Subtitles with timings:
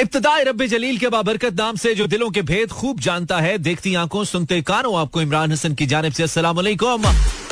[0.00, 3.94] इब्तदाई रब जलील के बाबरकत नाम से जो दिलों के भेद खूब जानता है, देखती
[3.94, 7.02] आँखों, सुनते कानों आपको इमरान हसन की जानब से। वालेकुम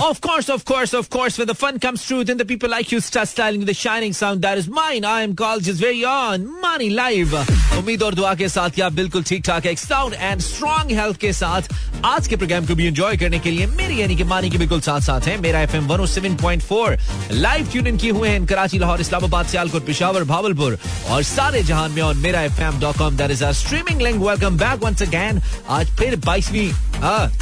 [0.02, 2.90] Of course, of course, of course, when the fun comes true, then the people like
[2.90, 5.04] you start styling the shining sound that is mine.
[5.04, 7.34] I am called just very on Money Live.
[7.78, 11.32] उम्मीद और दुआ के साथ आप बिल्कुल ठीक ठाक एक साउंड एंड स्ट्रॉन्ग हेल्थ के
[11.32, 11.68] साथ
[12.04, 14.80] आज के प्रोग्राम को भी एंजॉय करने के लिए मेरी यानी कि मानी के बिल्कुल
[14.80, 16.96] साथ साथ है मेरा F M one seven point four
[17.32, 20.78] live tune in किए हुए हैं कराची लाहौर इस्लामाबाद सियालकोट पिशावर भावलपुर
[21.10, 24.58] और सारे जहान में और मेरा F M dot com that is streaming link welcome
[24.58, 25.40] back once again
[25.78, 26.70] आज फिर बाईसवीं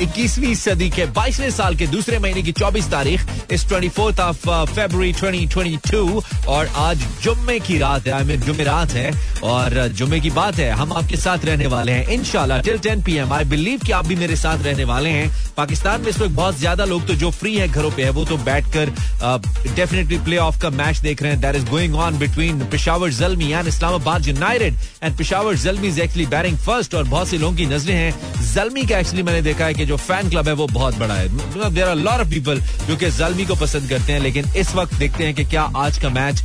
[0.02, 4.48] इक्कीसवीं सदी के बाईसवें साल के दूसरे महीने की चौबीस तारीख, इस twenty fourth of
[4.70, 9.10] February twenty twenty two और आज जुम्मे की रात है आई मीन जुम्मे रात है,
[9.44, 13.16] और जुम्मे की बात है, हम आपके साथ रहने वाले हैं इनशाला till ten P
[13.16, 16.34] M I believe कि आप भी मेरे साथ रहने वाले हैं, पाकिस्तान में इस वक्त
[16.34, 18.92] बहुत ज़्यादा लोग तो जो फ्री है घरों पे है, वो तो बैठ कर
[19.76, 23.50] डेफिनेटली प्ले ऑफ़ का मैच देख रहे हैं that is going on between Peshawar Zalmi
[23.52, 27.66] and Islamabad United and Peshawar Zalmi is actually batting first और बहुत से लोगों की
[27.66, 28.14] नज़रें हैं
[28.54, 31.28] जलमी का एक्चुअली मैंने देखा है कि जो फ़ैन क्लब है, वो बहुत बड़ा है
[32.10, 35.44] ऑफ़ पीपल जो कि जलमी को पसंद करते हैं, लेकिन इस वक्त देखते हैं कि
[35.44, 36.42] क्या आज का मैच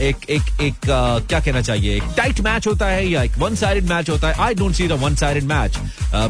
[0.00, 1.96] एक एक एक क्या कहना चाहिए?
[1.96, 4.34] एक टाइट मैच होता है या एक वन साइडेड मैच होता है?
[4.44, 5.78] I don't see the one sided match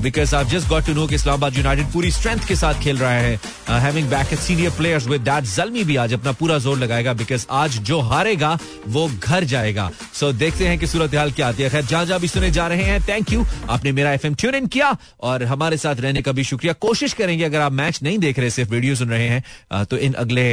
[0.03, 3.13] because I just got to know कि इस्लामाबाद यूनाइटेड पूरी स्ट्रेंथ के साथ खेल रहा
[3.13, 3.39] है।
[3.71, 7.79] Having back senior players with that Zalmi भी आज अपना पूरा ज़ोर लगाएगा बिकॉज़ आज
[7.81, 11.71] जो हारेगा वो घर जाएगा। सो so, देखते हैं कि सूरत हाल क्या आती है।
[11.71, 14.55] खैर जहाँ जहाँ भी सुने जा रहे हैं थैंक यू आपने मेरा एफ़ एम ट्यून
[14.55, 18.19] इन किया और हमारे साथ रहने का भी शुक्रिया। कोशिश करेंगे अगर आप मैच नहीं
[18.19, 20.45] देख रहे सिर्फ़ वीडियो सुन रहे हैं तो इन अगले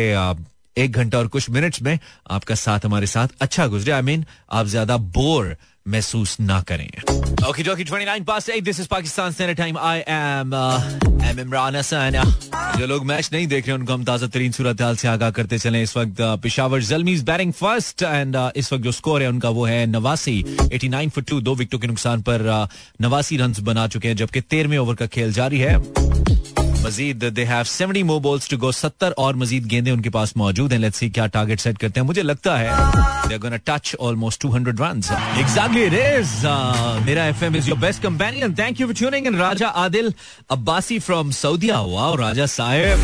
[0.78, 1.98] एक घंटा और कुछ मिनट्स में
[2.32, 5.56] आपका साथ हमारे साथ अच्छा गुजरे। आई मीन आप ज़्यादा बोर
[5.86, 6.88] महसूस ना करें।
[7.48, 10.54] ओके जोकी 29 पास 8 this is Pakistan standard time I am
[11.26, 12.22] am Imran Hasan
[12.78, 15.58] जो लोग मैच नहीं देख रहे उनको हम ताज़ा तरीन सूरत हाल से आगाह करते
[15.60, 19.50] चले। इस वक्त Peshawar Zalmi is batting first and इस वक्त जो स्कोर है, उनका
[19.50, 20.42] वो है नवासी।
[20.74, 22.68] 89 फॉर टू दो विकेटों के नुकसान पर
[23.02, 25.78] नवासी रन बना चुके हैं, जबकि तेरहवें ओवर का खेल जारी है।
[26.84, 30.72] मजीद they have 70 more balls to go 70 और मजीद गेंदे उनके पास मौजूद
[30.74, 32.70] हैं। लेट्स सी क्या टारगेट सेट करते हैं। मुझे लगता है
[33.28, 36.34] they are gonna touch almost 200 runs exactly it is
[37.06, 40.14] मेरा FM is your best companion thank you for tuning in Raja Adil
[40.52, 43.00] Abbasi from सऊदीया wow Raja साहिब।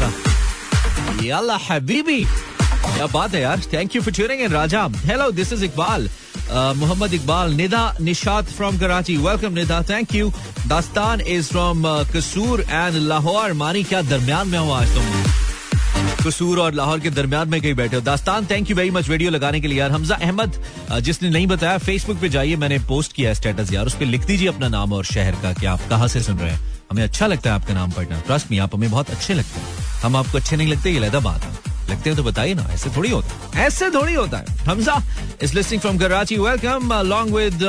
[1.26, 4.88] यल्ला हबीबी। क्या बात है यार। Thank you for tuning in Raja.
[5.06, 6.10] Hello this is Iqbal
[6.52, 10.30] Mohammad Iqbal Nida Nishat from Karachi welcome Nida thank you
[10.68, 16.74] Dastan is from Kasur and Lahore Mani क्या दरमियान में हो आज तुम कसूर और
[16.74, 19.68] लाहौर के दरमियान में कहीं बैठे हो Dastan thank you very much video लगाने के
[19.68, 20.62] लिए यार हमजा अहमद
[21.04, 24.48] जिसने नहीं बताया फेसबुक पे जाइए मैंने पोस्ट किया स्टेटस यार उस पर लिख दीजिए
[24.48, 26.60] अपना नाम और शहर का कि आप कहाँ से सुन रहे हैं
[26.92, 29.86] हमें अच्छा लगता है आपका नाम पढ़ना ट्रस्ट मी आप हमें बहुत अच्छे लगते हैं
[30.04, 32.90] हम आपको अच्छे नहीं लगते ये लहदा बात है लगते हैं तो बताइए ना ऐसे
[32.90, 35.02] थोड़ी होता है। ऐसे थोड़ी होता है। Hamza
[35.42, 37.64] is listening from Karachi welcome along with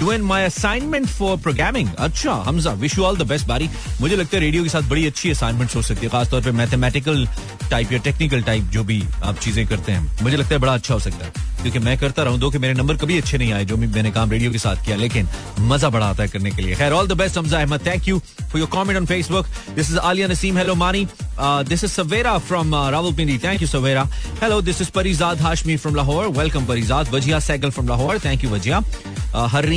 [0.00, 3.68] doing my assignment for programming अच्छा Hamza wish you all the best बारी
[4.00, 7.26] मुझे लगता है रेडियो के साथ बड़ी अच्छी असाइनमेंट हो सकती है, खासतौर पर मैथमेटिकल
[7.70, 10.94] टाइप या टेक्निकल टाइप जो भी आप चीज़ें करते हैं। मुझे लगता है बड़ा अच्छा
[10.94, 11.32] हो सकता है,
[11.62, 14.30] क्योंकि मैं करता रहूँ, दो कि मेरे नंबर कभी अच्छे नहीं आए, जो मैंने काम
[14.30, 15.28] रेडियो के साथ किया, लेकिन
[15.60, 18.18] मज़ा बड़ा आता है करने के लिए। खैर all the best Hamza Ahmed thank you
[18.18, 21.06] for your comment on Facebook this is Aliya Naseem hello Mani
[21.40, 24.08] this is Savera from Rawalpindi thank you Savera
[24.42, 28.50] hello this is Parizad Hashmi from Lahore welcome Parizad Wajiha Saigal from Lahore thank you
[28.50, 28.82] Wajiha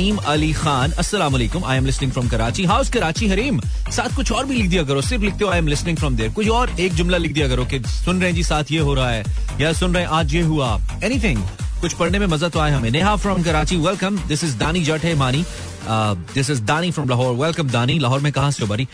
[0.02, 2.64] Hareem Ali Khan वालेकुम I am listening from Karachi.
[2.66, 3.60] How's Karachi Hareem,
[3.92, 6.30] साथ कुछ और भी लिख दिया करो, सिर्फ़ लिखते हो I am listening from there
[6.32, 8.94] कुछ और एक जुमला लिख दिया करो कि सुन रहे हैं जी, साथ ये हो
[8.94, 9.24] रहा है,
[9.60, 11.42] या सुन रहे हैं, आज ये हुआ। एनीथिंग
[11.80, 15.04] कुछ पढ़ने में मज़ा तो आया हमें। Neha from Karachi welcome this is Dani Jatt
[15.04, 15.44] है Mani
[16.34, 17.34] this is Dani from Lahore.
[17.36, 18.88] Welcome Dani, Lahore में कहा से हो बारी?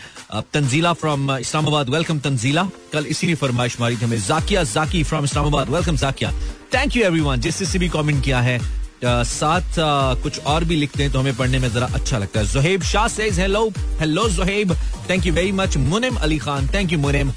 [0.53, 5.69] तंजीला फ्रॉम इस्लामाबाद। वेलकम तंजीला। कल इसीलिए फरमाइश मारी थी हमें। Zakia Zaki from Islamabad.
[5.69, 6.31] Welcome Zakia.
[6.73, 8.59] Thank you everyone जिससे भी कमेंट किया है
[9.05, 9.75] साथ
[10.23, 13.07] कुछ और भी लिखते हैं तो हमें पढ़ने में जरा अच्छा लगता है। Zoheb Shah
[13.07, 13.67] says hello
[13.99, 14.73] hello Zoheb
[15.09, 17.31] thank you very much Munim Ali Khan thank you Munim.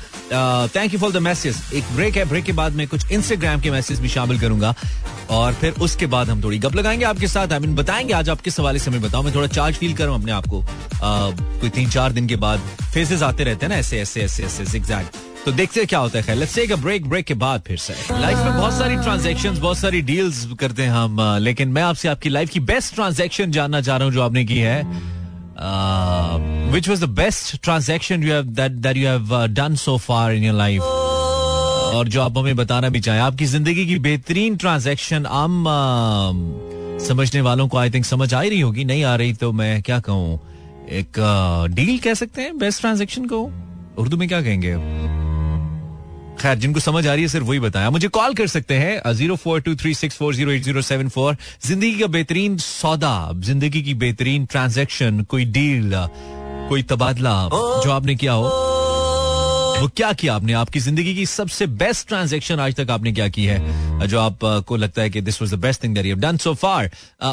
[0.74, 3.70] Thank you for the message एक ब्रेक है ब्रेक के बाद मैं कुछ इंस्टाग्राम के
[3.70, 4.74] मैसेज भी शामिल करूँगा।
[5.30, 8.40] और फिर उसके बाद हम थोड़ी गप लगाएँगे आपके साथ। आई मीन बताएँगे, आज आप
[8.40, 10.64] किस हवाले से हमें बताओ। मैं थोड़ा चार्ज फील करूँ अपने आप को।
[11.02, 12.60] कोई तीन चार दिन के बाद
[12.92, 16.18] फेसेस आते रहते हैं ना, ऐसे ऐसे ऐसे ऐसे एग्जैक्ट तो देखते हैं क्या होता
[16.18, 19.58] है। Let's take a break break के बाद फिर से। लाइफ में बहुत सारी ट्रांजैक्शंस
[19.58, 23.80] बहुत सारी डील्स करते हैं हम लेकिन मैं आपसे आपकी लाइफ की बेस्ट ट्रांजैक्शन जानना
[23.80, 24.82] चाह रहा हूँ जो आपने की है।
[26.72, 30.82] Which was the best transaction you have you have done so far in your life
[30.82, 37.40] और जो आप हमें बताना भी चाहें आपकी ज़िंदगी की बेहतरीन ट्रांजेक्शन आम uh, समझने
[37.40, 40.40] वालों को आई थिंक समझ आ रही होगी। नहीं आ रही तो मैं क्या कहूँ?
[40.90, 41.18] एक
[41.70, 43.42] डील uh, कह सकते हैं बेस्ट ट्रांजेक्शन को?
[43.98, 44.74] उर्दू में क्या कहेंगे?
[46.40, 49.36] खैर, जिनको समझ आ रही है, सिर्फ़ वही बताया मुझे कॉल कर सकते हैं zero
[49.36, 51.36] four two three six four zero eight zero seven four.
[51.66, 55.92] ज़िंदगी का बेहतरीन सौदा, ज़िंदगी की बेहतरीन ट्रांजेक्शन, कोई डील,
[56.68, 58.71] कोई तबादला जो आपने किया हो।
[59.82, 60.52] वो क्या किया आपने?
[60.52, 64.06] आपकी ज़िंदगी की सबसे बेस्ट ट्रांजेक्शन आज तक आपने क्या की है?
[64.08, 66.52] जो आपको लगता है कि this was the best thing that you have done so
[66.54, 66.90] far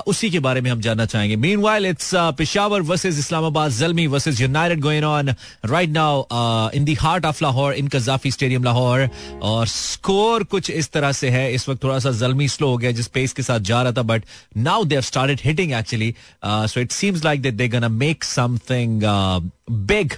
[0.07, 4.79] उसी के बारे में हम जानना चाहेंगे। Meanwhile it's Peshawar versus Islamabad Zalmi versus United
[4.81, 5.29] going on
[5.65, 9.09] right now in the heart of Lahore in Gaddafi stadium Lahore
[9.41, 12.91] और score कुछ इस तरह से है। इस वक्त थोड़ा सा जलमी स्लो हो गया
[12.91, 14.23] जिस पेस के साथ जा रहा था but
[14.57, 16.13] now they have started hitting actually
[16.45, 19.01] so it seems like that they gonna make something
[19.93, 20.13] big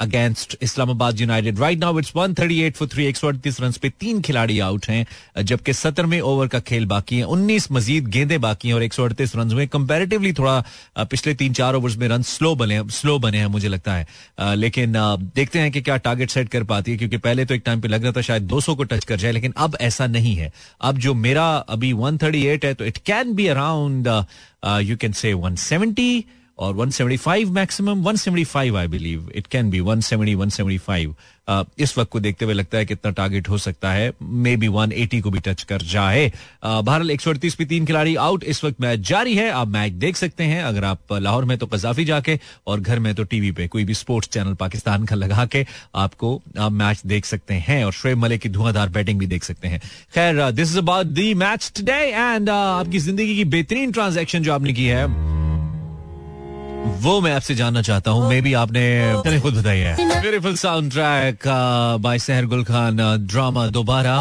[0.00, 4.20] against Islamabad United right now it's 138 for three एक सौ अड़तीस रन पे तीन
[4.22, 5.06] खिलाड़ी आउट हैं,
[5.42, 9.04] जबकि सत्रहवें ओवर का खेल बाकी है। उन्नीस मजीद गेंदे बाकी हैं और एक सौ
[9.04, 10.60] अड़तीस रन हुए। कंपेरेटिवली थोड़ा
[11.00, 14.92] पिछले तीन चार ओवर्स में रन स्लो बने स्लो बने हैं मुझे लगता है। लेकिन
[15.36, 17.88] देखते हैं कि क्या टारगेट सेट कर पाती है, क्योंकि पहले तो एक टाइम पे
[17.88, 20.98] लग रहा था शायद 200 को टच कर जाए, लेकिन अब ऐसा नहीं है। अब
[20.98, 24.08] जो मेरा अभी 138 है तो it can be around
[24.82, 26.24] you can say 170
[26.58, 31.14] और 175 maximum 175 I believe it can be 170 175
[31.48, 34.68] uh, इस वक्त को देखते हुए लगता है कितना टारगेट हो सकता है। मे बी
[34.68, 38.44] 180 को भी टच कर जाए uh, बहरहाल एक सौ अड़तीस पे तीन खिलाड़ी आउट
[38.44, 41.66] इस वक्त मैच जारी है। आप मैच देख सकते हैं। अगर आप लाहौर में तो
[41.66, 45.46] कजाफी जाके और घर में तो टीवी पे कोई भी स्पोर्ट्स चैनल पाकिस्तान का लगा
[45.46, 49.44] के आपको आप मैच देख सकते हैं और श्रेब मलिक की धुआंधार बैटिंग भी देख
[49.44, 49.80] सकते हैं।
[50.14, 54.72] खैर this is about the match today and आपकी ज़िंदगी की बेहतरीन ट्रांजेक्शन जो आपने
[54.72, 55.35] की है।
[57.02, 61.48] वो मैं आपसे जानना चाहता हूँ मे भी आपने खुद बताई है। Beautiful soundtrack
[62.00, 62.96] by Sahar Gul Khan
[63.26, 64.14] drama दोबारा।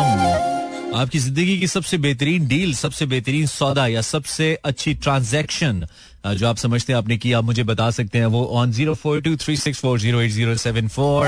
[0.96, 5.86] आपकी ज़िंदगी की सबसे बेहतरीन डील सबसे बेहतरीन सौदा या सबसे अच्छी ट्रांजैक्शन
[6.28, 9.22] जो आप समझते हैं आपने की आप मुझे बता सकते हैं वो on zero four
[9.22, 11.28] two three six four zero eight zero seven four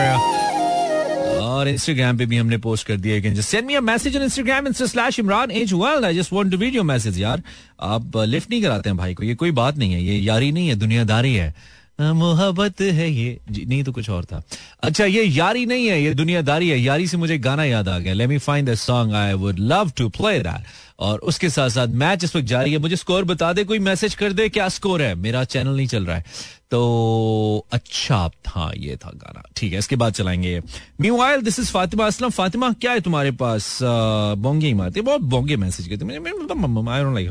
[1.58, 4.68] और इंस्टाग्राम पे भी हमने पोस्ट कर दिया just send me a message on Instagram
[4.68, 7.44] insta slash Imran H world I just want to read your message यार।
[7.82, 10.68] आप lift नहीं कराते हैं भाई को। ये कोई बात नहीं है। ये यारी नहीं
[10.68, 11.54] है, दुनियादारी है।
[12.02, 14.42] मोहब्बत है ये। जी, नहीं तो कुछ और था।
[14.84, 18.14] अच्छा ये यारी नहीं है, ये दुनियादारी है। यारी से मुझे गाना याद आ गया।
[18.14, 20.64] Let me find the song I would love to play that
[21.00, 24.16] और उसके साथ साथ मैच इस वक्त जारी है। मुझे स्कोर बता दे, कोई मैसेज
[24.16, 25.16] कर दे, क्या स्कोर है?
[25.16, 26.26] मेरा चैनल नहीं चल रहा है।
[26.72, 30.62] तो अच्छा था, ये था गाना। ठीक है, इसके बाद चलाएँगे
[31.02, 33.80] मीवाइल दिस इज़ फातिमा असलम फातिमा क्या है तुम्हारे पास?
[33.82, 36.06] बोंगे ही मारती बहुत बोंगे मैसेज करते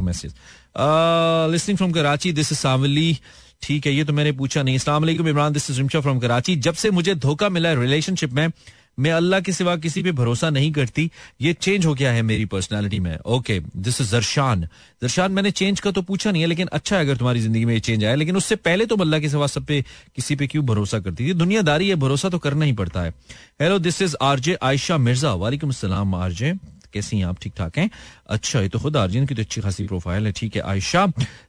[0.00, 0.34] message
[0.76, 3.18] listening from Karachi this is Sawali
[3.62, 6.74] ठीक है, ये तो मैंने पूछा नहीं। Islam Imran this is Rimsha from Karachi जब
[6.74, 8.50] से मुझे धोखा मिला है रिलेशनशिप में,
[8.98, 12.44] मैं अल्लाह के सिवा किसी पे भरोसा नहीं करती। ये चेंज हो गया है मेरी
[12.44, 14.62] पर्सनालिटी में। Okay this is Zarshan
[15.02, 17.72] Zarshan मैंने चेंज का तो पूछा नहीं है, लेकिन अच्छा है अगर तुम्हारी ज़िंदगी में
[17.74, 19.82] ये चेंज आया। लेकिन उससे पहले तो अल्लाह के सिवा सब पे
[20.16, 21.32] किसी पे क्यों भरोसा करती थी?
[21.34, 23.14] दुनियादारी है, भरोसा तो करना ही पड़ता है।
[23.62, 26.52] Hello this is RJ Ayesha Mirza वालेकुम असलम आरजे
[26.92, 27.24] कैसी हैं?
[27.26, 27.90] आप ठीक ठाक हैं?
[28.28, 31.06] अच्छा ये तो खुद अर्जुन की तो अच्छी खासी प्रोफ़ाइल है, ठीक है, आयशा।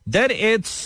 [0.10, 0.86] देर इट्स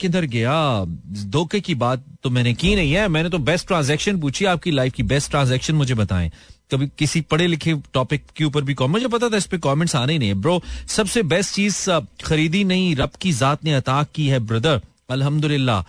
[0.00, 0.84] किधर गया?
[1.26, 4.94] धोखे की बात तो मैंने की नहीं है। मैंने तो बेस्ट ट्रांजेक्शन पूछी, आपकी लाइफ
[4.94, 6.30] की बेस्ट ट्रांजेक्शन मुझे बताएँ।
[6.70, 10.12] कभी किसी पढ़े लिखे टॉपिक के ऊपर भी मुझे पता था इस पे कमेंट्स आने
[10.12, 11.78] ही नहीं है। ब्रो सबसे बेस्ट चीज़
[12.24, 15.82] खरीदी नहीं, रब की जात ने अता की है ब्रदर अल्हम्दुलिल्लाह।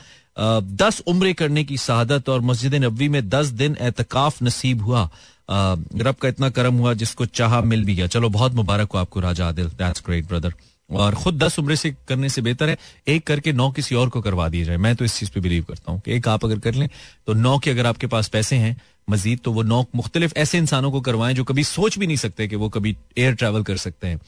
[0.78, 5.10] दस उम्र करने की शहादत और मस्जिद नबी में दस दिन एतकाफ नसीब हुआ।
[5.52, 9.20] रब का इतना करम हुआ जिसको चाह मिल भी गया। चलो, बहुत मुबारक हो आपको
[9.20, 9.68] Raja Adil.
[9.70, 10.54] That's great brother
[10.90, 12.78] और खुद दस उम्र से करने से बेहतर है।
[13.08, 15.64] एक करके नौ किसी और को करवा दिया जाए। मैं तो इस चीज़ पे बिलीव
[15.64, 16.88] करता हूँ कि एक आप अगर कर लें
[17.28, 18.76] तो नौ के अगर आपके पास पैसे हैं,
[19.10, 22.48] मजीद तो वो नौ मुख्तलिफ़ ऐसे इंसानों को करवाएँ जो कभी सोच भी नहीं सकते
[22.48, 24.20] कि वो कभी एयर ट्रेवल कर सकते हैं।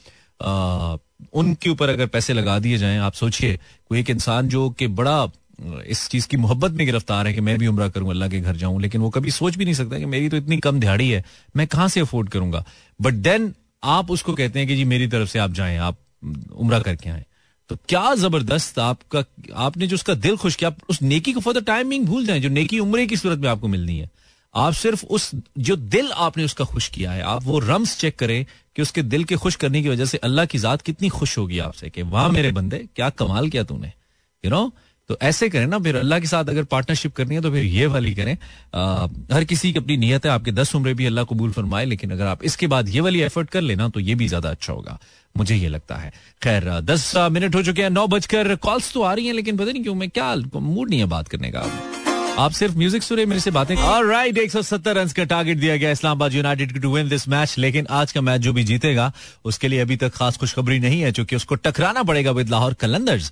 [1.34, 3.58] उनके ऊपर अगर पैसे लगा दिए जाएँ, आप सोचिए,
[3.88, 5.24] कोई एक इंसान जो कि बड़ा
[5.86, 8.56] इस चीज़ की मोहब्बत में गिरफ़्तार है कि मैं भी उम्र करूँ अल्लाह के घर
[8.56, 11.24] जाऊँ, लेकिन वो कभी सोच भी नहीं सकता कि मेरी तो इतनी कम दिहाड़ी है,
[11.56, 12.64] मैं कहाँ से अफोर्ड करूँगा?
[13.00, 15.96] बट देन आप उसको कहते हैं कि जी मेरी तरफ़ से आप जाएँ, आप
[16.52, 17.24] उम्र करके आए।
[17.70, 21.64] तो क्या ज़बरदस्त आपका, आपने जो उसका दिल खुश किया उस नेकी को फॉर द
[21.66, 24.10] टाइमिंग भूल जाए, जो नेकी उम्र की सूरत में आपको मिलनी है।
[24.54, 28.44] आप सिर्फ़ उस, जो दिल आपने उसका खुश किया है, आप वो रम्स चेक करें
[28.76, 31.58] कि उसके दिल के खुश करने की वजह से अल्लाह की जात कितनी खुश होगी
[31.58, 33.92] आपसे कि वाह मेरे बंदे, क्या कमाल किया तूने।
[34.44, 34.72] यू नो
[35.08, 37.86] तो ऐसे करें ना फिर अल्लाह के साथ अगर पार्टनरशिप करनी है तो फिर ये
[37.86, 38.36] वाली करें।
[38.74, 42.10] आ, हर किसी की अपनी नीयत है आपके दस उम्र भी अल्लाह कबूल फरमाए लेकिन
[42.10, 44.98] अगर आप इसके बाद ये वाली एफर्ट कर लेना तो ये भी ज़्यादा अच्छा होगा।
[45.34, 49.12] मुझे ये लगता है। खैर दस मिनट हो चुके हैं नौ बजकर कॉल्स तो आ
[49.14, 51.68] रही हैं लेकिन पता नहीं क्यों मैं क्या मूड नहीं है बात करने का
[52.38, 53.74] आप सिर्फ़ म्यूज़िक सुने मेरे से बातें
[54.04, 57.54] राइट एक सौ सत्तर रन का टारगेट दिया गया Islamabad United to win this match
[57.58, 59.12] लेकिन आज का मैच जो भी जीतेगा
[59.44, 63.30] उसके लिए अभी तक खास खुशखबरी नहीं है क्योंकि उसको टकराना पड़ेगा with Lahore Qalandars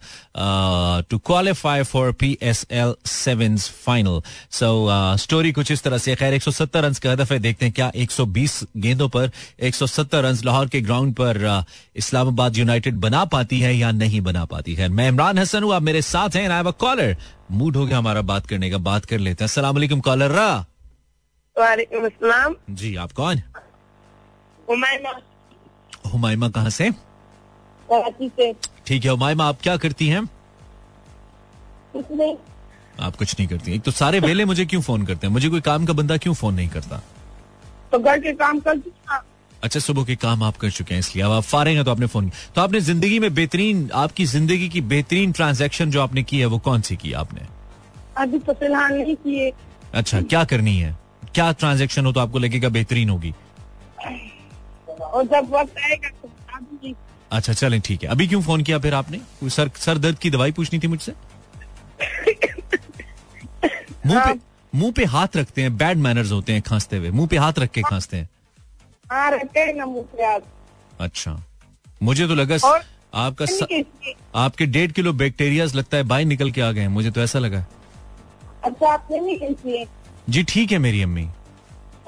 [1.10, 4.70] to qualify for P S L seven final so
[5.16, 7.74] story कुछ इस तरह से खैर एक सौ सत्तर रन का हदफ है। देखते हैं
[7.74, 9.30] क्या एक सौ बीस गेंदों पर
[9.60, 11.64] एक सौ सत्तर रन लाहौर के ग्राउंड पर uh,
[11.96, 15.82] इस्लामाबाद यूनाइटेड बना पाती है या नहीं बना पाती है। मैं इमरान हसन हूँ आप
[15.82, 17.16] मेरे साथ हैं कॉलर
[17.52, 20.66] मूड हो गया हमारा बात करने का बात कर लेते हैं। वालेकुम कॉलर रा।
[21.58, 23.42] वालेकुम अस्सलाम। जी आप कौन?
[24.70, 25.12] हुमायमा
[26.12, 26.90] हुमायमा कहाँ से?
[27.90, 28.52] कराची से।
[28.86, 30.26] ठीक है हुमायमा आप क्या करती हैं?
[31.92, 32.36] कुछ नहीं।
[33.00, 35.34] आप कुछ नहीं करती। एक तो सारे वेले मुझे क्यों फ़ोन करते हैं?
[35.34, 37.02] मुझे कोई काम का बंदा क्यों फ़ोन नहीं करता?
[37.92, 38.78] तो घर के काम कर
[39.62, 42.06] अच्छा सुबह के काम आप कर चुके हैं इसलिए अब आप फारे हैं तो आपने
[42.06, 46.38] फ़ोन किया। तो आपने ज़िंदगी में बेहतरीन आपकी ज़िंदगी की बेहतरीन ट्रांजेक्शन जो आपने की
[46.38, 47.46] है वो कौन सी की आपने?
[48.18, 49.52] अभी तो फ़िलहाल नहीं किए।
[49.94, 50.96] अच्छा क्या करनी है?
[51.34, 53.34] क्या ट्रांजेक्शन हो तो आपको लगेगा बेहतरीन होगी?
[55.00, 56.30] और जब वक्त आएगा तो
[57.30, 59.20] अच्छा चलें ठीक है। अभी क्यों फ़ोन किया फिर आपने?
[59.50, 61.12] सर सर दर्द की दवाई पूछनी थी मुझसे?
[64.06, 64.38] मुँह पे
[64.72, 67.70] मुँह पे हाथ रखते हैं बैड मैनर्स होते हैं खांसते हुए। मुँह पे हाथ रख
[67.70, 68.28] के खांसते हैं।
[69.12, 70.38] हाँ हैं ना
[71.00, 71.42] अच्छा।
[72.02, 72.82] मुझे तो लगा और
[73.14, 73.84] आपका स,
[74.34, 77.38] आपके डेढ़ किलो बैक्टीरियाज लगता है बाहर निकल के आ गए हैं। मुझे तो ऐसा
[77.38, 77.64] लगा।
[78.64, 79.84] अच्छा आपने
[80.28, 81.26] जी ठीक है मेरी अम्मी।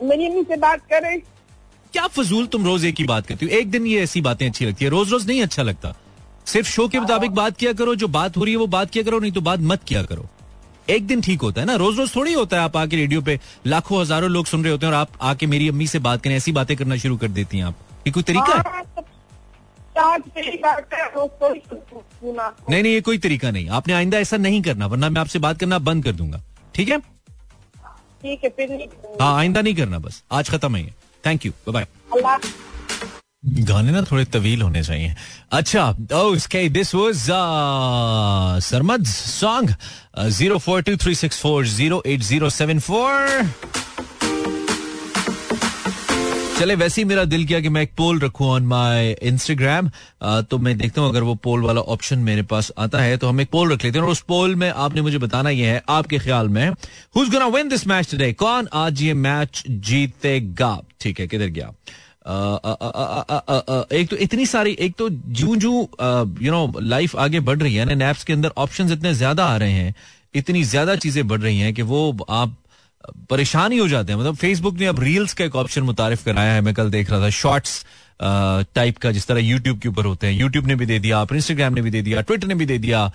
[0.03, 1.21] मेरी अम्मी से बात करें।
[1.93, 3.53] क्या फजूल तुम रोज एक ही बात करती हो?
[3.53, 5.95] एक दिन ये ऐसी बातें अच्छी लगती है। रोज रोज नहीं अच्छा लगता।
[6.47, 9.05] सिर्फ़ शो के मुताबिक बात किया करो जो बात हो रही है वो बात किया
[9.05, 10.29] करो नहीं तो बात मत किया करो।
[10.91, 11.75] एक दिन ठीक होता है ना?
[11.77, 14.87] रोज रोज थोड़ी होता है आप आके रेडियो पे। लाखों हज़ारों लोग सुन रहे होते
[14.87, 17.59] हैं और आप आके मेरी अम्मी से बात करें ऐसी बातें करना शुरू कर देती
[17.59, 17.75] हैं आप।
[18.07, 18.63] ये कोई तरीका है?
[19.97, 21.55] हाँ, तो
[22.71, 25.59] नहीं नहीं ये कोई तरीका नहीं। आपने आइंदा ऐसा नहीं करना वरना मैं आपसे बात
[25.61, 26.43] करना बंद कर दूँगा।
[26.75, 26.99] ठीक है?
[26.99, 28.89] ठीक है फिर
[29.21, 31.87] हाँ आइंदा नहीं करना बस। आज खत्म है थैंक यू बाय
[33.45, 35.15] गाने ना थोड़े तवील होने चाहिए।
[35.53, 37.27] अच्छा okay this was
[38.65, 39.75] Sarmad song
[40.31, 43.51] zero four two three six four zero eight zero seven four
[46.59, 49.91] चले, वैसे ही मेरा दिल किया कि मैं एक पोल रखूँ ऑन माय इंस्टाग्राम
[50.51, 53.41] तो मैं देखता हूँ, अगर वो पोल वाला ऑप्शन मेरे पास आता है तो हम
[53.41, 56.19] एक पोल रख लेते हैं। और उस पोल में आपने मुझे बताना यह है, आपके
[56.19, 56.69] ख्याल में
[57.17, 60.79] who's gonna win this match today कौन आज ये मैच जीतेगा?
[61.01, 61.73] ठीक है, किधर गया?
[62.25, 65.73] एक तो इतनी सारी, एक तो जू जू
[66.43, 69.57] यू नो लाइफ आगे बढ़ रही है ना नैप्स के अंदर ऑप्शंस इतने ज़्यादा आ
[69.57, 69.95] रहे हैं,
[70.35, 72.57] इतनी ज़्यादा चीज़ें बढ़ रही हैं कि वो आप
[73.31, 76.53] परेशान ही हो जाते हैं। मतलब फेसबुक ने अब रील्स का एक ऑप्शन मुतारिफ कराया
[76.53, 77.85] है, मैं कल देख रहा था शॉर्ट्स
[78.21, 81.33] टाइप का जिस तरह यूट्यूब के ऊपर होते हैं। यूट्यूब ने भी दे दिया आप
[81.33, 83.11] इंस्टाग्राम ने भी दे दिया ट्विटर ने भी दे दिया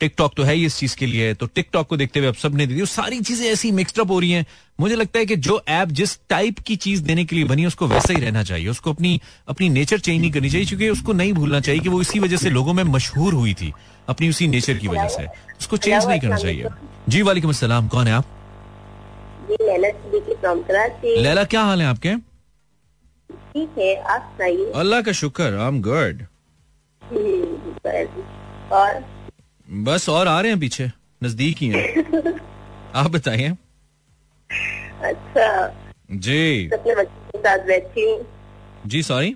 [0.00, 2.66] टिकटॉक तो है ही इस चीज़ के लिए। तो टिकटॉक को देखते हुए अब सबने
[2.66, 4.46] दे दिया। सारी चीज़ें ऐसी मिक्सड अप हो रही हैं।
[4.80, 7.68] मुझे लगता है कि जो ऐप जिस टाइप की चीज़ देने के लिए बनी है
[7.68, 11.12] उसको वैसा ही रहना चाहिए। उसको अपनी अपनी नेचर चेंज नहीं करनी चाहिए क्योंकि उसको
[11.12, 13.72] नहीं भूलना चाहिए कि वो इसी वजह से लोगों में मशहूर हुई थी
[14.08, 15.26] अपनी उसी नेचर की वजह से।
[15.60, 16.68] उसको चेंज नहीं करना चाहिए।
[17.08, 18.26] जी वालेकुम अस्सलाम। कौन है आप?
[21.18, 22.31] लैला क्या हाल है आपके?
[23.54, 24.38] ठीक है आप
[24.80, 26.22] अल्लाह का शुक्र आई एम गुड
[28.72, 29.02] और?
[29.88, 30.90] बस और आ रहे हैं पीछे
[31.24, 32.32] नज़दीक ही हैं।
[33.02, 33.48] आप बताइए।
[35.10, 35.46] अच्छा।
[36.26, 38.18] जी। अपने बच्चों के साथ बैठी हूँ।
[38.86, 39.34] जी सॉरी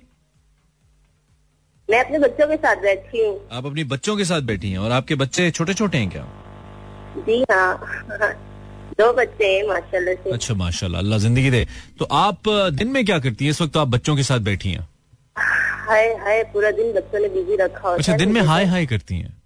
[1.89, 4.91] मैं अपने बच्चों के साथ बैठी हूँ। आप अपनी बच्चों के साथ बैठी हैं और
[4.93, 6.27] आपके बच्चे छोटे छोटे हैं क्या?
[7.29, 8.33] जी हाँ।
[8.99, 11.67] दो बच्चे हैं माशाल्लाह से। अच्छा माशाल्लाह अल्लाह ज़िंदगी दे।
[11.99, 13.51] तो आप दिन में क्या करती हैं?
[13.51, 14.89] इस वक्त तो आप बच्चों के साथ बैठी हैं।
[15.89, 19.15] हाय हाय पूरा दिन बच्चों ने बिज़ी रखा होता अच्छा दिन में हाय हाय करती
[19.15, 19.37] हैं?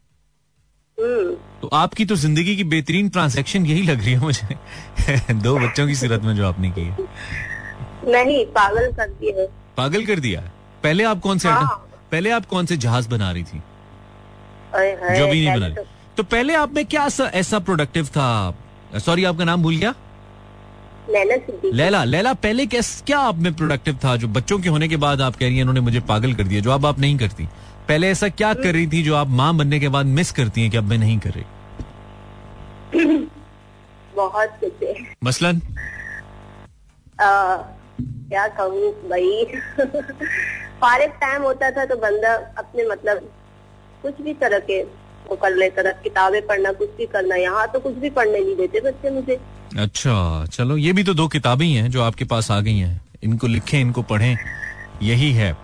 [1.00, 4.56] हम्म। तो आपकी तो ज़िंदगी की बेहतरीन ट्रांजैक्शन यही लग रही है मुझे।
[5.34, 6.96] दो बच्चों की सूरत में जो आपने की है।
[8.12, 10.40] नहीं पागल कर दिए पागल कर दिया
[10.82, 13.62] पहले आप कौन से हाँ। पहले आप कौन से जहाज़ बना रही थी?
[15.18, 18.54] जो भी नहीं बना तो- रही। तो पहले आप में क्या ऐसा प्रोडक्टिव था?
[18.98, 19.94] सॉरी आपका नाम भूल गया?
[21.10, 21.36] लैला
[21.74, 24.16] लैला लैला पहले कैस क्या आप में प्रोडक्टिव था?
[24.16, 26.60] जो बच्चों के होने के बाद आप कह रही हैं इन्होंने मुझे पागल कर दिया
[26.60, 27.44] जो अब आप नहीं करती।
[27.88, 30.70] पहले ऐसा क्या कर रही थी जो आप माँ बनने के बाद मिस करती हैं
[30.70, 31.44] कि अब मैं नहीं कर रही?
[34.16, 35.60] बहुत कुछ मसलन?
[37.20, 37.56] आ,
[38.30, 39.44] क्या कहूँ भाई?
[40.80, 43.30] फारिग टाइम होता था तो बंदा अपने मतलब
[44.02, 44.82] कुछ भी तरह के
[45.30, 48.56] वो कर लेता था किताबें पढ़ना कुछ भी करना यहाँ तो कुछ भी पढ़ने नहीं
[48.56, 49.38] देते बच्चे मुझे।
[49.78, 53.00] अच्छा चलो ये भी तो दो किताबें ही हैं जो आपके पास आ गई हैं।
[53.24, 54.36] इनको लिखें इनको पढ़ें
[55.02, 55.56] यही है।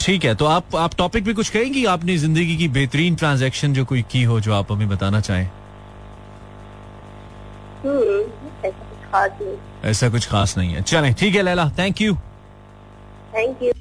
[0.00, 1.84] ठीक है तो आप आप टॉपिक पे कुछ कहेंगी?
[1.86, 5.46] आपने ज़िंदगी की बेहतरीन ट्रांजैक्शन जो कोई की हो जो आप हमें बताना चाहें?
[7.84, 8.20] हम्म
[9.84, 12.14] ऐसा कुछ खास नहीं। है। चलें ठीक है Laila thank you
[13.34, 13.72] thank you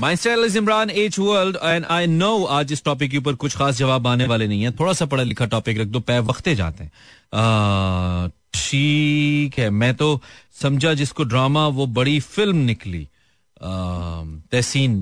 [0.00, 0.16] my
[0.56, 4.26] Imran H world and I know आज इस टॉपिक के ऊपर कुछ खास जवाब आने
[4.26, 9.58] वाले नहीं है। थोड़ा सा पढ़ा लिखा टॉपिक रख दो, पै वक्ते जाते हैं। ठीक
[9.58, 10.20] है, मैं तो
[10.62, 13.06] समझा जिसको ड्रामा वो बड़ी फ़िल्म निकली।
[14.52, 14.92] तहसीन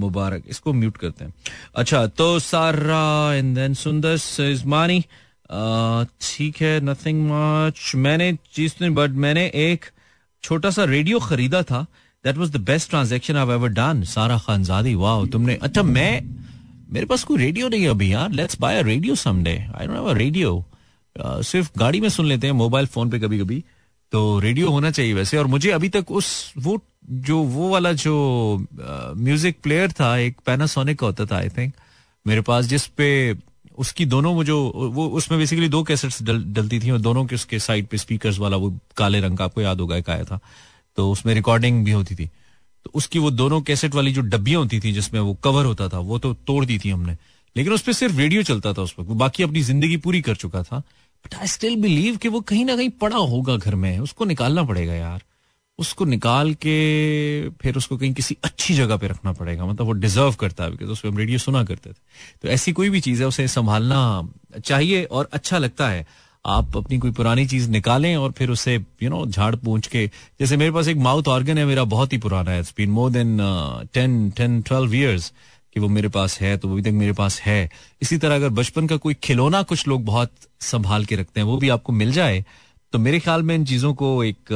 [0.00, 1.34] मुबारक, इसको म्यूट करते हैं।
[1.76, 5.00] अच्छा तो सारा एंड देन सुंदर इजमानी
[6.22, 9.84] ठीक है नथिंग मच मैंने, चीज़ तो बट मैंने एक
[10.42, 11.86] छोटा सा रेडियो खरीदा था।
[12.24, 16.12] That was the best transaction I ever done Sara Khanzadi वाह तुमने अच्छा मैं
[16.92, 19.96] मेरे पास कोई रेडियो नहीं है अभी यार let's buy a radio someday I don't
[19.96, 20.64] have a radio
[21.16, 23.62] सिर्फ़ गाड़ी में सुन लेते हैं मोबाइल फ़ोन पे कभी कभी
[24.12, 26.80] तो रेडियो होना चाहिए वैसे और मुझे अभी तक उस वो
[27.26, 28.14] जो वो वाला जो
[29.16, 31.72] म्यूज़िक uh, प्लेयर था एक पैनासोनिक का होता था आई थिंक
[32.26, 33.08] मेरे पास जिस पे
[33.78, 34.58] उसकी दोनों जो
[34.94, 38.38] वो उसमें बेसिकली दो कैसेट्स डल, डलती थी और दोनों के उसके साइड पे स्पीकर्स
[38.38, 40.40] वाला वो काले रंग का आपको याद होगा एक आया था
[40.98, 42.26] तो उसमें रिकॉर्डिंग भी होती थी।
[42.84, 45.98] तो उसकी वो दोनों कैसेट वाली जो डब्बियाँ होती थी, जिसमें वो कवर होता था,
[45.98, 47.16] वो तो तोड़ दी थी हमने।
[47.56, 50.62] लेकिन उस पर सिर्फ़ रेडियो चलता था उस वक्त। बाकी अपनी ज़िंदगी पूरी कर चुका
[50.62, 50.78] था।
[51.24, 54.62] बट आई स्टिल बिलीव कि वो कहीं ना कहीं पड़ा होगा घर में। उसको निकालना
[54.62, 55.22] पड़ेगा यार।
[55.78, 60.32] उसको निकाल के फिर उसको कहीं किसी अच्छी जगह पे रखना पड़ेगा। मतलब वो डिजर्व
[60.32, 61.94] करता है बिकॉज़ उसमें हम रेडियो सुना करते थे।
[62.42, 64.28] तो ऐसी कोई भी चीज़ है, उसे संभालना
[64.64, 69.10] चाहिए और अच्छा लगता है। आप अपनी कोई पुरानी चीज़ निकालें और फिर उसे यू
[69.10, 70.06] नो झाड़ पूछ के,
[70.40, 73.36] जैसे मेरे पास एक माउथ ऑर्गन है, मेरा बहुत ही पुराना है been more than
[73.94, 75.32] ten ten twelve years
[75.74, 77.68] कि वो मेरे पास है तो अभी तक मेरे पास है।
[78.02, 81.56] इसी तरह अगर बचपन का कोई खिलौना कुछ लोग बहुत संभाल के रखते हैं, वो
[81.56, 82.44] भी आपको मिल जाए
[82.92, 84.52] तो मेरे ख्याल में इन चीज़ों को एक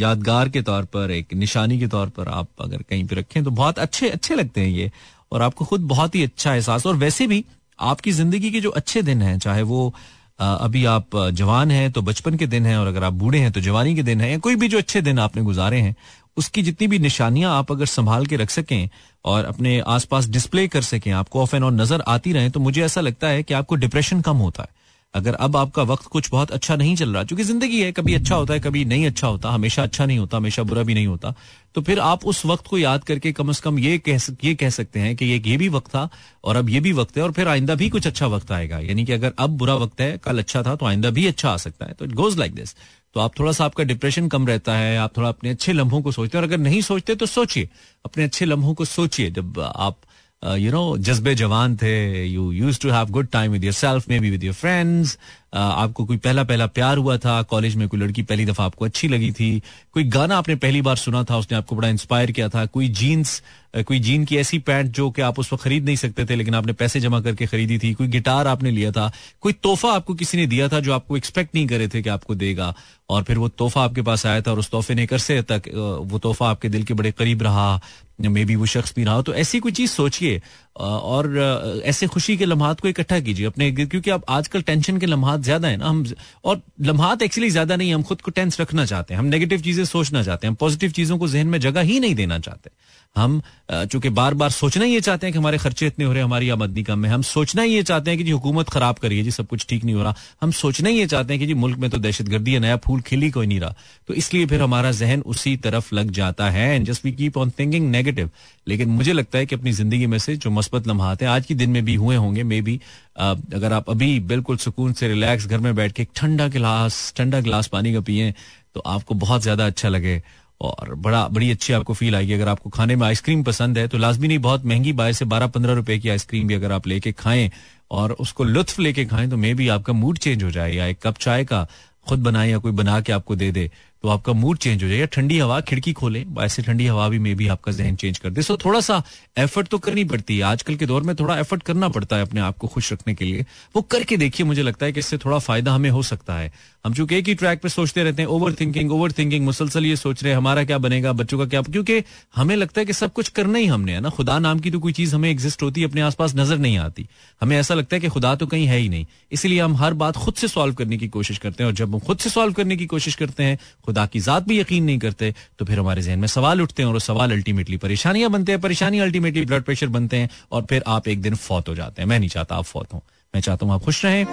[0.00, 3.50] यादगार के तौर पर, एक निशानी के तौर पर आप अगर कहीं पर रखें तो
[3.52, 4.90] बहुत अच्छे अच्छे लगते हैं ये,
[5.32, 7.44] और आपको खुद बहुत ही अच्छा एहसास, और वैसे भी
[7.78, 9.94] आपकी ज़िंदगी के जो अच्छे दिन हैं, चाहे वो
[10.42, 13.60] अभी आप जवान हैं तो बचपन के दिन हैं और अगर आप बूढ़े हैं तो
[13.60, 15.94] जवानी के दिन हैं या कोई भी जो अच्छे दिन आपने गुजारे हैं,
[16.36, 18.88] उसकी जितनी भी निशानियाँ आप अगर संभाल के रख सकें
[19.24, 22.84] और अपने आसपास डिस्प्ले कर सकें, आपको ऑफ़ एंड ऑन नज़र आती रहे तो मुझे
[22.84, 24.68] ऐसा लगता है कि आपको डिप्रेशन कम होता है।
[25.14, 28.34] अगर अब आपका वक्त कुछ बहुत अच्छा नहीं चल रहा, क्योंकि ज़िंदगी है, कभी अच्छा
[28.34, 31.34] होता है, कभी नहीं अच्छा होता, हमेशा अच्छा नहीं होता, हमेशा बुरा भी नहीं होता
[31.74, 34.70] तो फिर आप उस वक्त को याद करके कम से कम ये कह ये कह
[34.70, 36.08] सकते हैं कि ये ये भी वक्त था
[36.44, 39.04] और अब ये भी वक्त है और फिर आइंदा भी कुछ अच्छा वक्त आएगा। यानी
[39.04, 41.86] कि अगर अब बुरा वक्त है, कल अच्छा था तो आइंदा भी अच्छा आ सकता
[41.86, 42.74] है। तो इट गोज लाइक दिस
[43.16, 46.12] तो आप थोड़ा सा आपका डिप्रेशन कम रहता है, आप थोड़ा अपने अच्छे लम्हों को
[46.12, 47.68] सोचते हैं और अगर नहीं सोचते तो सोचिए।
[48.04, 49.96] अपने अच्छे लम्हों को सोचिए। जब आप
[50.42, 51.94] यू नो जज्बे जवान थे
[52.26, 55.18] you used to have good time with yourself maybe with your friends
[55.52, 59.08] आपको कोई पहला पहला प्यार हुआ था कॉलेज में कोई लड़की पहली दफ़ा आपको अच्छी
[59.08, 59.62] लगी थी,
[59.92, 63.42] कोई गाना आपने पहली बार सुना था, उसने आपको बड़ा इंस्पायर किया था, कोई जीन्स
[63.76, 66.54] कोई जीन की ऐसी पैंट जो कि आप उस वक्त खरीद नहीं सकते थे, लेकिन
[66.54, 69.10] आपने पैसे जमा करके खरीदी थी, कोई गिटार आपने लिया था,
[69.40, 72.34] कोई तोहफा आपको किसी ने दिया था जो आपको एक्सपेक्ट नहीं करे थे कि आपको
[72.34, 72.74] देगा,
[73.10, 75.62] और फिर वो तोहफा आपके पास आया था और उस तोहफे ने कर तक
[76.04, 77.80] वो तोहफा आपके दिल के बड़े करीब रहा
[78.20, 80.42] मे बी वो शख्स भी रहा तो ऐसी कोई चीज़ सोचिए
[80.76, 85.40] और ऐसे खुशी के लम्हात को इकट्ठा कीजिए अपने, क्योंकि अब आजकल टेंशन के लम्हात
[85.40, 86.04] ज़्यादा है ना, हम
[86.44, 89.84] और लम्हात एक्चुअली ज़्यादा नहीं, हम खुद को टेंस रखना चाहते हैं, हम नेगेटिव चीज़ें
[89.84, 92.70] सोचना चाहते हैं, हम पॉजिटिव चीज़ों को जहन में जगह ही नहीं देना चाहते।
[93.16, 93.40] हम
[93.72, 96.24] चूँकि बार बार सोचना ही ये चाहते हैं कि हमारे खर्चे इतने हो रहे हैं,
[96.24, 99.22] हमारी आमदनी कम है, हम सोचना ही ये चाहते हैं कि जी हुकूमत खराब करिए
[99.22, 101.54] जी, सब कुछ ठीक नहीं हो रहा। हम सोचना ही ये चाहते हैं कि जी
[101.54, 103.74] मुल्क में तो दहशत गर्दी है, नया फूल खिली कोई नहीं रहा।
[104.08, 107.50] तो इसलिए फिर हमारा जहन उसी तरफ़ लग जाता है and just we keep on
[107.58, 108.30] thinking negative
[108.66, 111.54] लेकिन मुझे लगता है कि अपनी ज़िंदगी में से जो मस्बत लम्हात हैं, आज के
[111.54, 112.80] दिन में भी हुए होंगे मे बी
[113.18, 117.40] अगर आप अभी बिल्कुल सुकून से रिलैक्स घर में बैठ के एक ठंडा गिलास ठंडा
[117.40, 118.34] गिलास पानी का पिए
[118.74, 120.22] तो आपको बहुत ज़्यादा अच्छा लगे।
[120.62, 123.98] और बड़ा, बड़ी अच्छी आपको फील आएगी। अगर आपको खाने में आइसक्रीम पसंद है तो
[123.98, 127.12] लाजमी नहीं, बहुत महँगी बाय से बारह पंद्रह रुपए की आइसक्रीम भी अगर आप लेके
[127.12, 127.50] खाएँ
[127.90, 130.98] और उसको लुत्फ लेके खाएँ तो मे भी आपका मूड चेंज हो जाए या एक
[131.02, 131.66] कप चाय का
[132.06, 133.70] खुद बनाए या कोई बना के आपको दे दे।
[134.02, 137.34] तो आपका मूड चेंज हो जाएगा, ठंडी हवा, खिड़की खोले, ऐसे ठंडी हवा भी मे
[137.34, 139.02] भी आपका जहन चेंज कर दे। सो थोड़ा सा
[139.38, 142.40] एफर्ट तो करनी पड़ती है। आजकल के दौर में थोड़ा एफर्ट करना पड़ता है अपने
[142.40, 143.44] आप को खुश रखने के लिए।
[143.76, 146.52] वो करके देखिए, मुझे लगता है कि इससे थोड़ा फ़ायदा हमें हो सकता है।
[146.84, 149.96] हम चूँकि एक ही ट्रैक पे सोचते रहते हैं ओवर थिंकिंग ओवर थिंकिंग मुसलसल ये
[149.96, 152.02] सोच रहे हैं, हमारा क्या बनेगा, बच्चों का क्या क्योंकि
[152.36, 154.08] हमें लगता है कि सब कुछ करना ही हमने, है ना?
[154.08, 157.06] खुदा नाम की तो कोई चीज़ हमें एग्जिस्ट होती है अपने आसपास नज़र नहीं आती।
[157.40, 160.16] हमें ऐसा लगता है कि खुदा तो कहीं है ही नहीं। इसलिए हम हर बात
[160.16, 162.76] खुद से सॉल्व करने की कोशिश करते हैं और जब हम खुद से सॉल्व करने
[162.76, 163.58] की कोशिश करते हैं
[163.92, 166.88] खुदा की जात भी यकीन नहीं करते तो फिर हमारे जहन में सवाल उठते हैं
[166.90, 171.08] और सवाल अल्टीमेटली परेशानियाँ बनते हैं, परेशानी अल्टीमेटली ब्लड प्रेशर बनते हैं और फिर आप
[171.08, 173.02] एक दिन फौत हो जाते हैं। मैं नहीं चाहता आप फौत हो।
[173.34, 174.24] मैं चाहता हूँ आप खुश रहें।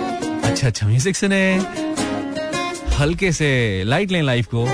[0.41, 1.41] अच्छा अच्छा म्यूज़िक सुने।
[2.99, 3.49] हल्के से
[3.85, 4.65] लाइट लें लाइफ को।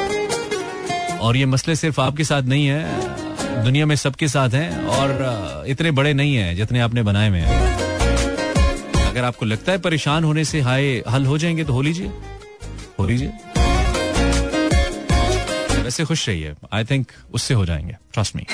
[1.20, 5.92] और ये मसले सिर्फ़ आपके साथ नहीं है, दुनिया में सबके साथ हैं और इतने
[5.92, 7.64] बड़े नहीं है जितने आपने बनाए हुए हैं।
[9.10, 12.12] अगर आपको लगता है परेशान होने से हाय, हल हो जाएँगे तो हो लीजिए।
[13.00, 13.32] हो लीजिए।
[15.86, 18.46] वैसे खुश रहिए। आई थिंक उससे हो जाएँगे। ट्रस्ट मी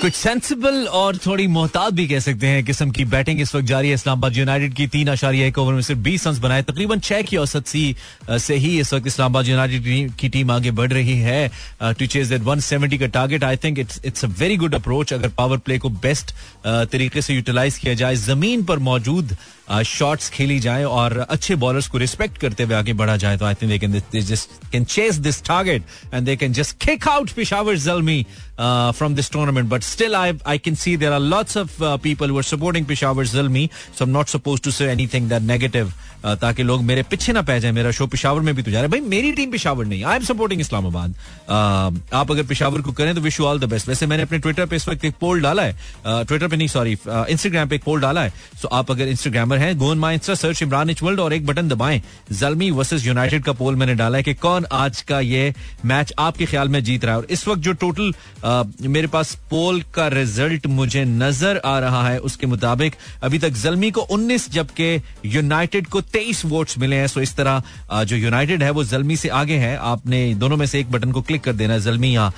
[0.00, 3.88] कुछ सेंसिबल और थोड़ी मोहतात भी कह सकते हैं किस्म की बैटिंग इस वक्त जारी
[3.88, 7.22] है। इस्लामाबाद यूनाइटेड की तीन आशारिया एक ओवर में सिर्फ़ बीस रन बनाए। तकरीबन छह
[7.22, 7.96] की औसत सी
[8.30, 11.50] से ही इस वक्त इस्लामाबाद यूनाइटेड की टीम आगे बढ़ रही है।
[11.82, 15.28] टू चेज दैट 170 का target I think it's it's a very good approach अगर
[15.28, 16.34] पावर प्ले को बेस्ट
[16.92, 19.36] तरीके से यूटिलाइज किया जाए, ज़मीन पर मौजूद
[19.86, 23.54] शॉट्स खेली जाए और अच्छे बॉलर्स को रिस्पेक्ट करते हुए आगे बढ़ा जाए तो I
[23.54, 24.00] think they can
[24.72, 25.82] can chase this target
[26.14, 28.24] and they can just kick out Peshawar Zalmi
[28.60, 32.42] from this tournament but still I I can see there are lots of people were
[32.42, 35.92] supporting Peshawar Zalmi so am not suppose to say anything that negative
[36.24, 38.84] ताकि लोग मेरे पीछे ना पै जाए, मेरा show Peshawar में भी तो जा रहा
[38.84, 41.14] है। भाई, मेरी टीम पिशावर नहीं आई एम सपोर्टिंग इस्लामाबाद।
[42.14, 44.66] आप अगर पिशावर को करें तो wish you all the best वैसे मैंने अपने ट्विटर
[44.66, 48.00] पे इस वक्त एक पोल डाला है। ट्विटर पे नहीं सॉरी इंस्टाग्राम पे एक पोल
[48.00, 51.32] डाला है। सो आप अगर इंस्टाग्रामर हैं go on my insta search Imran H world और
[51.32, 52.00] एक बटन दबाएँ।
[52.32, 55.52] जलमी वर्सेस यूनाइटेड का पोल मैंने डाला है कि कौन आज का ये
[55.84, 58.12] मैच आपके ख्याल में जीत रहा है। और इस वक्त जो टोटल
[58.88, 63.90] मेरे पास पोल का रिज़ल्ट मुझे नज़र आ रहा है, उसके मुताबिक अभी तक जलमी
[63.90, 68.70] को 19 जबकि यूनाइटेड को 23 वोट्स मिले हैं, सो इस तरह जो यूनाइटेड है,
[68.70, 71.74] वो जलमी से आगे है। आपने दोनों में से एक बटन को क्लिक कर देना
[71.74, 72.32] है, जलमी या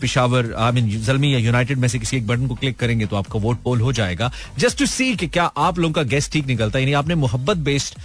[0.00, 3.16] पिशावर आई मीन जलमी या यूनाइटेड में से किसी एक बटन को क्लिक करेंगे तो
[3.16, 6.46] आपका वोट पोल हो जाएगा। जस्ट टू सी कि क्या आप लोगों का गेस्ट ठीक
[6.46, 7.98] निकलता है। यानी आपने मोहब्बत बेस्ड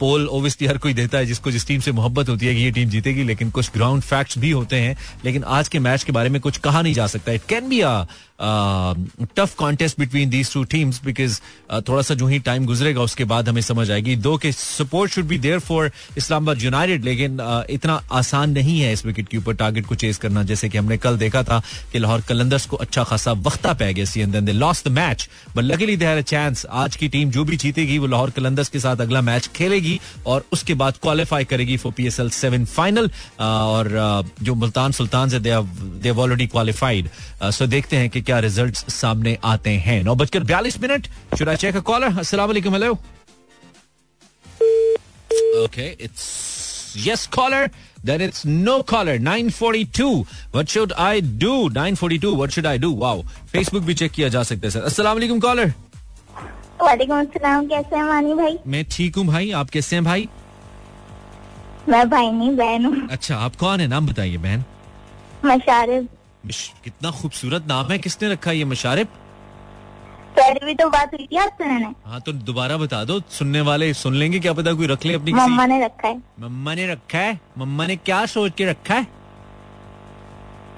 [0.00, 2.70] पोल ओबियसली हर कोई देता है, जिसको, जिस टीम से मोहब्बत होती है कि ये
[2.70, 6.28] टीम जीतेगी, लेकिन कुछ ग्राउंड फैक्ट्स भी होते हैं। लेकिन आज के मैच के बारे
[6.28, 8.04] में कुछ कहा नहीं जा सकता। It can be a
[9.36, 11.40] tough contest between these two teams because
[11.88, 15.24] थोड़ा सा जो ही टाइम गुजरेगा, उसके बाद हमें समझ आएगी दो के support should
[15.24, 17.38] be there for Islamabad United लेकिन
[17.70, 20.96] इतना आसान नहीं है इस विकेट के ऊपर टारगेट को चेस करना। जैसे कि हमने
[20.98, 21.60] कल देखा था
[21.92, 25.64] कि लाहौर कलंदर्स को अच्छा खासा वक्ता पै गया सी and lost the match but
[25.64, 29.20] luckily they chance आज की टीम जो भी जीतेगी, वो लाहौर कलंदर्स के साथ अगला
[29.22, 33.90] मैच खेलेगी और उसके बाद क्वालिफाई करेगी for P S L seven final और
[34.42, 37.08] जो मुल्तान सुल्तान से दे ऑलरेडी क्वालिफाइड
[37.50, 41.08] सो देखते हैं कि क्या रिजल्ट्स सामने आते हैं। नौ बजकर बयालीस मिनट।
[41.42, 42.98] आई चेक कॉलर वालेकुम hello
[45.64, 46.24] okay it's
[47.06, 47.64] yes caller
[48.08, 50.04] then it's no caller 942
[50.54, 51.50] what should i do?
[51.72, 52.90] 942 what should i do?
[53.02, 53.16] Wow
[53.54, 55.72] facebook भी चेक किया जा सकता है सर अस्सलाम वालेकुम कॉलर
[56.82, 58.58] वालेकुम अस्सलाम कैसे हैं मानी भाई?
[58.66, 60.28] मैं ठीक हूँ भाई आप कैसे हैं भाई?
[61.88, 63.86] मैं भाई नहीं बहन हूँ। अच्छा आप कौन है?
[63.88, 64.64] नाम बताइए बहन।
[65.44, 66.06] मशारिफ
[66.84, 69.08] कितना खूबसूरत नाम है किसने रखा ये मशारिफ
[70.36, 73.92] पहले भी तो बात हुई थी आपसे मैंने। हाँ तो दोबारा बता दो सुनने वाले
[73.94, 77.18] सुन लेंगे क्या पता कोई रख ले अपनी मम्मा ने रखा है। मम्मा ने रखा
[77.18, 77.38] है?
[77.58, 79.06] मम्मा ने क्या सोच के रखा है?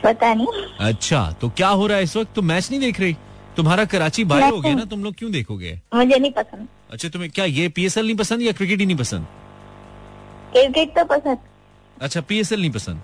[0.04, 2.34] पता नहीं। अच्छा तो क्या हो रहा है इस वक्त?
[2.34, 3.16] तुम मैच नहीं देख रही?
[3.56, 5.78] तुम्हारा कराची बाहर हो गया ना तुम लोग क्यों देखोगे?
[5.94, 9.26] मुझे नहीं पसंद। अच्छा तुम्हें क्या ये पीएसएल नहीं पसंद या क्रिकेट ही नहीं पसंद?
[10.52, 11.38] क्रिकेट तो पसंद।
[12.00, 13.00] अच्छा पीएसएल नहीं पसंद?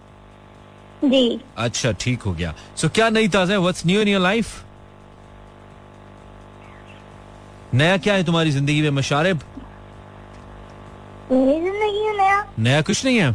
[1.05, 3.61] जी। अच्छा ठीक हो गया। सो क्या नई ताज़ा है?
[3.61, 4.53] What's new in your life
[7.75, 9.41] नया क्या है तुम्हारी ज़िंदगी में मशारब?
[11.33, 12.45] मेरी ज़िंदगी में नया?
[12.59, 13.31] नया कुछ नहीं है?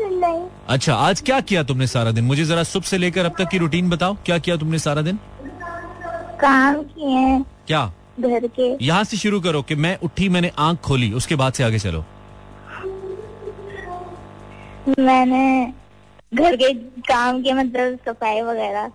[0.00, 2.24] नहीं। अच्छा आज क्या किया तुमने सारा दिन?
[2.24, 5.18] मुझे जरा सुबह से लेकर अब तक की रूटीन बताओ क्या किया तुमने सारा दिन?
[6.40, 7.84] काम किए क्या?
[8.20, 11.64] घर के। यहाँ से शुरू करो कि मैं उठी मैंने आँख खोली उसके बाद से
[11.64, 12.04] आगे चलो।
[14.98, 15.72] मैंने
[16.34, 16.72] घर के
[17.08, 18.90] काम के मतलब सफ़ाई वगैरह।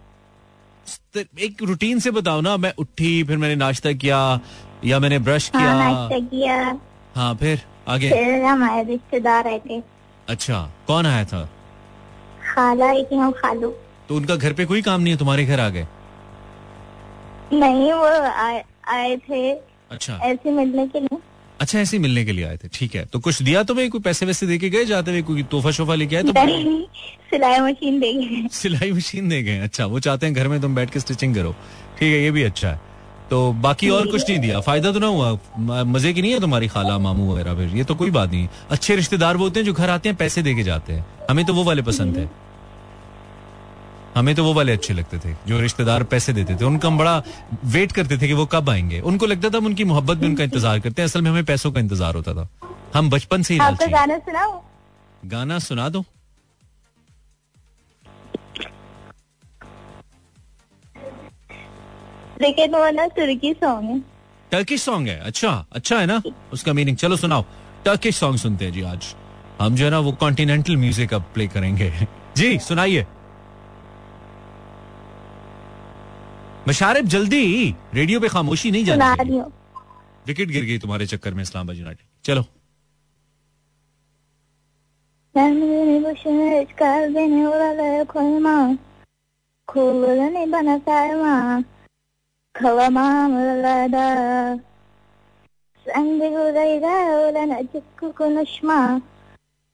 [1.17, 4.17] एक रूटीन से बताओ ना मैं उठी फिर मैंने नाश्ता किया
[4.85, 6.79] या मैंने ब्रश किया हाँ किया। नाश्ता किया।
[7.15, 9.81] हाँ फिर आगे। फिर हमारे रिश्तेदार आए थे।
[10.29, 11.43] अच्छा कौन आया था?
[12.53, 13.69] खाला थी हम खालू।
[14.09, 15.87] तो उनका घर पे कोई काम नहीं है तुम्हारे घर आ गए
[17.53, 19.51] नहीं वो आए, आए थे।
[19.91, 21.17] अच्छा। ऐसे मिलने के लिए।
[21.61, 24.01] अच्छा ऐसे ही मिलने के लिए आए थे। ठीक है तो कुछ दिया तुम्हें कोई
[24.01, 26.31] पैसे वैसे दे के गए जाते हुए कोई तोहफा शोफा लेके आए तो?
[27.29, 30.75] सिलाई मशीन दे गए सिलाई मशीन दे गए अच्छा वो चाहते हैं घर में तुम
[30.75, 31.51] बैठ के स्टिचिंग करो।
[31.99, 32.79] ठीक है ये भी अच्छा है।
[33.29, 36.67] तो बाकी और कुछ नहीं दिया। फ़ायदा तो ना हुआ। मज़े की नहीं है तुम्हारी
[36.67, 37.75] खाला मामू वगैरह फिर?
[37.77, 40.43] ये तो कोई बात नहीं अच्छे रिश्तेदार वो होते हैं जो घर आते हैं पैसे
[40.43, 42.29] दे के जाते हैं। हमें तो वो वाले पसंद है।
[44.17, 47.21] हमें तो वो वाले अच्छे लगते थे जो रिश्तेदार पैसे देते थे। उनका हम बड़ा
[47.65, 50.43] वेट करते थे कि वो कब आएँगे। उनको लगता था हम उनकी मोहब्बत में उनका
[50.43, 52.47] इंतज़ार करते हैं। असल में हमें पैसों का इंतज़ार होता था।
[52.93, 54.61] हम बचपन से ही आपका गाना सुनाओ।
[55.25, 56.03] गाना सुना दो।
[62.41, 63.99] लेकिन वो ना तुर्की सॉन्ग है।
[64.51, 65.19] टर्किश सॉन्ग है?
[65.19, 66.21] अच्छा अच्छा है ना?
[66.53, 67.45] उसका मीनिंग चलो सुनाओ।
[67.85, 69.15] टर्किश सॉन्ग सुनते हैं जी आज।
[69.61, 71.91] हम जो है ना वो कॉन्टिनेंटल म्यूज़िक अब प्ले करेंगे।
[72.37, 73.05] जी सुनाइए।
[76.67, 79.51] मशारिब जल्दी रेडियो पे खामोशी नहीं जानी हूँ
[80.27, 82.45] विकेट गिर गई तुम्हारे चक्कर में इस्लामाबाद यूनाइटेड चलो.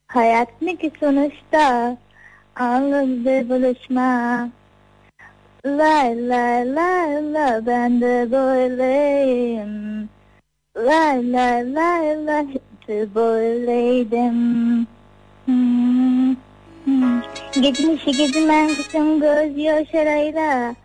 [0.09, 1.97] Hayat ne ki sonuçta?
[3.25, 4.09] Bir buluşma.
[5.65, 10.09] Lay lay lay la ben de böyleyim.
[10.75, 14.87] Lay lay lay la hep de böyleydim.
[15.45, 16.35] Hmm.
[16.85, 17.21] Hmm.
[17.61, 20.75] Gitmişi gitmem kızım göz yaşarayla.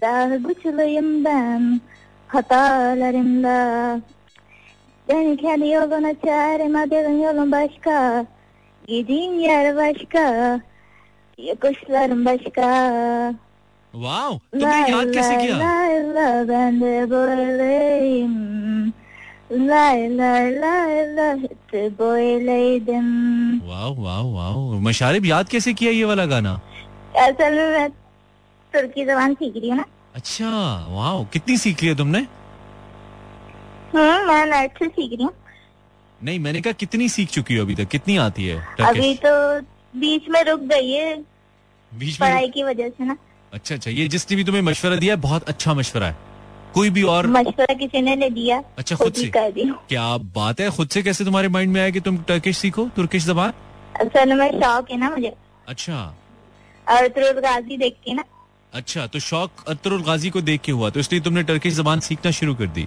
[0.00, 1.80] Dargıçlıyım ben
[2.28, 4.00] hatalarımla.
[5.08, 8.26] Beni kendi yoluna çağırma benim yolum başka.
[8.86, 10.60] Gidin yer başka.
[11.38, 13.49] Yokuşlarım başka.
[13.94, 15.56] वाह तुमने याद कैसे किया?
[23.64, 26.60] वाह वाह वाह मशारिब याद कैसे किया ये वाला गाना?
[27.16, 27.90] असल में
[28.74, 30.50] तुर्की जबान सीख रही हूँ ना। अच्छा
[30.90, 32.18] वाह कितनी सीख लिया तुमने?
[33.94, 35.32] हम्म मैं से सीख रही हूँ।
[36.22, 37.88] नहीं मैंने कहा कितनी सीख चुकी हो अभी तक?
[37.88, 39.60] कितनी आती है अभी तो
[40.00, 41.16] बीच में रुक गई है
[41.94, 43.16] बीच में पढ़ाई की वजह से ना।
[43.52, 46.16] अच्छा अच्छा ये जिसने भी तुम्हें मशवरा दिया बहुत अच्छा मशवरा है।
[46.74, 49.30] कोई भी और मशवरा किसी ने दिया अच्छा, खुद से?
[49.88, 53.24] क्या बात है खुद से कैसे तुम्हारे माइंड में आया कि तुम टर्किश सीखो तुर्किश
[53.26, 53.52] जबान?
[54.00, 55.32] असल में शौक है ना मुझे।
[55.68, 55.96] अच्छा।
[56.86, 58.24] अतरुल गाजी देख के ना।
[58.72, 62.30] अच्छा तो शौक अतरुल गाजी को देख के हुआ तो इसलिए तुमने टर्किश जबान सीखना
[62.30, 62.86] शुरू कर दी।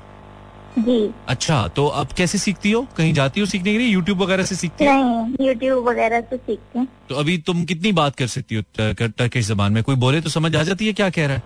[0.80, 2.82] जी। अच्छा तो अब कैसे सीखती हो?
[2.98, 3.88] कहीं जाती हो सीखने के लिए?
[3.88, 4.92] यूट्यूब वगैरह से सीखती हो?
[4.94, 9.48] नहीं यूट्यूब वगैरह से सीखती हूँ। तो अभी तुम कितनी बात कर सकती हो टर्किश
[9.48, 9.84] जबान में?
[9.84, 11.44] कोई बोले तो समझ आ जाती है क्या कह रहा है?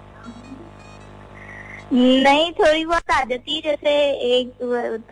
[1.94, 3.92] नहीं थोड़ी बहुत आ जाती है जैसे
[4.38, 4.54] एक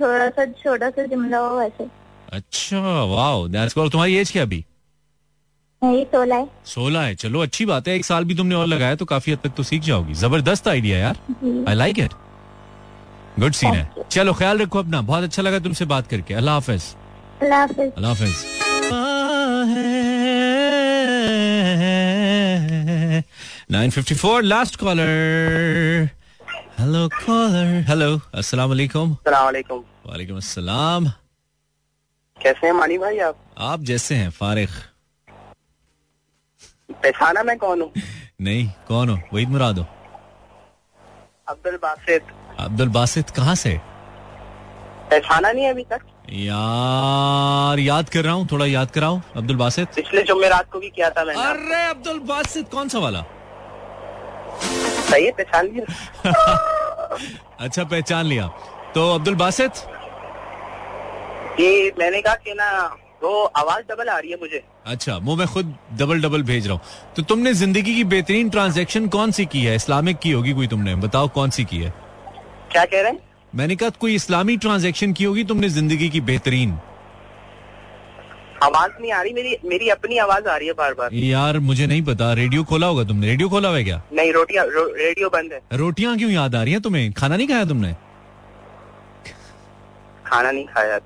[0.01, 1.87] थोड़ा सा छोटा सा जुमला हो वैसे।
[2.33, 4.63] अच्छा वाह दैट्स कूल तुम्हारी एज क्या अभी?
[5.81, 9.05] सोलह है। सोलह है चलो अच्छी बात है। एक साल भी तुमने और लगाया तो
[9.05, 11.17] काफ़ी हद तक तो सीख जाओगी। ज़बरदस्त आइडिया यार।
[11.69, 12.13] I like it
[13.39, 16.83] good scene है। चलो ख्याल रखो अपना। बहुत अच्छा लगा तुमसे बात करके। अल्लाह हाफिज।
[17.41, 18.35] अल्लाह हाफिज।
[23.71, 26.09] Nine fifty four last caller
[26.79, 29.15] hello caller hello अस्सलाम वालेकुम
[30.05, 31.11] वालेकुम अस्सलाम।
[32.39, 33.35] कैसे हैं मानी भाई आप?
[33.57, 34.69] आप जैसे हैं फारिग।
[36.91, 37.91] पहचाना मैं कौन हूँ?
[38.41, 39.19] नहीं कौन हो?
[39.33, 39.85] वहीद मुराद हो।
[41.49, 42.23] अब्दुल बासित।
[42.59, 43.77] अब्दुल बासित कहाँ से?
[45.11, 45.99] पहचाना नहीं अभी तक।
[46.33, 51.09] यार याद कर रहा हूँ थोड़ा याद कराओ अब्दुल बासित। पिछले जुमेरात को भी किया
[51.09, 53.23] था मैंने। अरे अब्दुल बासित कौन सा वाला?
[55.11, 55.85] सही है पहचान लिया।
[57.59, 58.47] अच्छा पहचान लिया।
[58.95, 59.71] तो अब्दुल बासित?
[61.59, 65.47] ये मैंने कहा कि ना वो आवाज़ डबल आ रही है मुझे। अच्छा वो मैं
[65.47, 69.63] खुद डबल डबल भेज रहा हूँ। तो तुमने ज़िंदगी की बेहतरीन ट्रांजेक्शन कौन सी की
[69.63, 69.75] है?
[69.75, 70.95] इस्लामिक की होगी कोई तुमने?
[70.95, 72.04] बताओ कौन सी की है?
[72.75, 73.19] क्या कह रहे हैं?
[73.53, 76.71] मैंने कहा कोई इस्लामी ट्रांजैक्शन की होगी तुमने ज़िंदगी की बेहतरीन।
[78.63, 81.85] आवाज़ नहीं आ रही मेरी मेरी अपनी आवाज़ आ रही है बार बार यार मुझे
[81.87, 83.27] नहीं पता रेडियो खोला होगा तुमने?
[83.27, 84.01] रेडियो खोला हुआ क्या?
[84.13, 87.11] नहीं रोटियाँ रो, रेडियो बंद है। रोटियाँ क्यों याद आ रही हैं तुम्हें?
[87.13, 87.93] खाना नहीं खाया तुमने?
[90.25, 90.99] खाना नहीं खाया।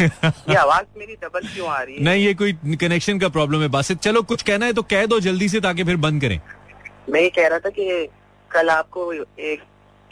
[0.50, 2.02] ये आवाज़ मेरी डबल क्यों आ रही है?
[2.04, 5.20] नहीं ये कोई कनेक्शन का प्रॉब्लम है बासित। चलो कुछ कहना है तो कह दो
[5.20, 6.40] जल्दी से ताकि फिर बंद करें।
[7.10, 8.08] मैं ये कह रहा था कि
[8.50, 9.62] कल आपको एक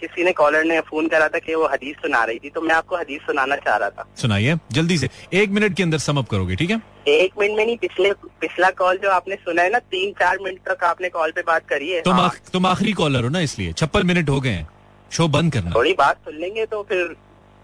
[0.01, 2.75] किसी ने कॉलर ने फ़ोन करा था कि वो हदीस सुना रही थी तो मैं
[2.75, 6.57] आपको हदीस सुनाना चाह रहा था। सुनाइए जल्दी से। एक मिनट के अंदर समअप करोगे
[6.57, 6.81] ठीक है?
[7.09, 10.69] एक मिनट में नहीं पिछले पिछला कॉल जो आपने सुना है ना तीन चार मिनट
[10.69, 13.41] तक आपने कॉल पे बात करी है। तुम हाँ, आख, तुम आखिरी कॉलर हो ना
[13.41, 14.69] इसलिए। छप्पन मिनट हो गए हैं।
[15.11, 17.05] शो बंद करना। थोड़ी बात सुन लेंगे तो फिर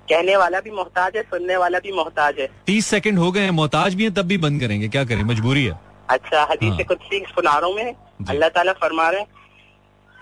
[0.09, 3.51] कहने वाला भी मोहताज है सुनने वाला भी मोहताज है। तीस सेकंड हो गए हैं
[3.51, 5.23] मोहताज भी है तब भी बंद करेंगे। क्या करें?
[5.25, 7.95] मजबूरी है। अच्छा हदीस हाँ। कुछ सीख सुना रहा हूँ मैं।
[8.29, 9.27] अल्लाह ताला फरमा रहे हैं।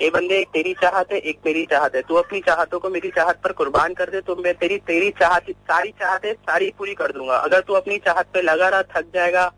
[0.00, 3.08] ए बंदे एक तेरी चाहत है एक मेरी चाहत है। तू अपनी चाहतों को मेरी
[3.10, 7.12] चाहत पर कुर्बान कर दे तो मैं तेरी तेरी चाहत सारी चाहतें सारी पूरी कर
[7.12, 9.50] दूँगा। अगर तू अपनी चाहत पे लगा रहा थक जाएगा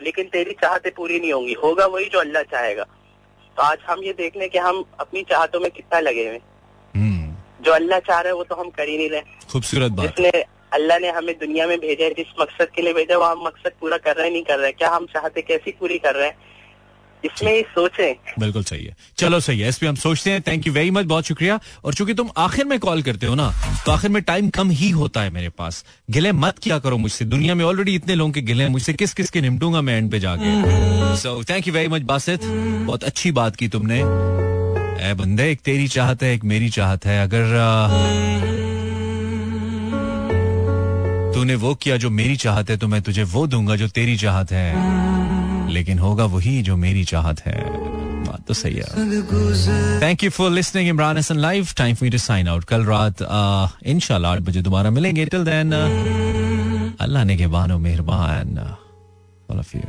[0.00, 2.84] लेकिन तेरी चाहतें पूरी नहीं होंगी। होगा वही जो अल्लाह चाहेगा।
[3.56, 6.38] तो आज हम ये देख लें कि हम अपनी चाहतों में कितना लगे हुए
[6.94, 9.20] हम्म, जो अल्लाह चाह रहे हैं वो तो हम कर ही नहीं रहे।
[9.52, 13.18] खूबसूरत बात। जिसने अल्लाह ने हमें दुनिया में भेजा है जिस मकसद के लिए भेजा
[13.18, 15.70] वो हम मकसद पूरा कर रहे हैं नहीं कर रहे हैं। क्या हम चाहते कैसी
[15.80, 16.51] पूरी कर रहे हैं?
[17.24, 20.72] इसमें सोचें। बिल्कुल सही है। चलो सही है, इस पे हम सोचते हैं। थैंक यू
[20.72, 23.50] वेरी मच बहुत शुक्रिया। और चूँकि तुम आखिर में कॉल करते हो ना
[23.86, 27.24] तो आखिर में टाइम कम ही होता है मेरे पास। गिले मत किया करो मुझसे।
[27.24, 30.20] दुनिया में ऑलरेडी इतने लोगों के गिले मुझसे किस किस के निपटूँगा मैं एंड पे
[30.20, 32.44] जाके। So thank you very much Basit.
[32.44, 33.98] बहुत अच्छी बात की तुमने।
[35.02, 37.42] ए बंदे, एक तेरी चाहत है, एक मेरी चाहत है। अगर
[41.34, 44.52] तूने वो किया जो मेरी चाहत है तो मैं तुझे वो दूँगा जो तेरी चाहत
[44.52, 45.41] है।
[45.72, 47.56] लेकिन होगा वही जो मेरी चाहत है।
[48.22, 52.48] बात तो सही है। Thank you for listening Imran Hasan live time for to sign
[52.48, 53.22] out कल रात
[53.86, 55.72] इंशाल्लाह आठ बजे दोबारा मिलेंगे। टिल देन
[57.00, 58.58] अल्लाह ने के बानो मेहरबान।
[59.50, 59.82] All of you